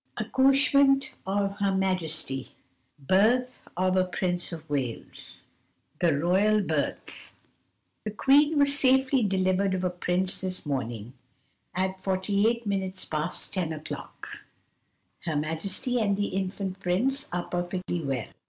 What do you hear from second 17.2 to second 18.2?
are perfectly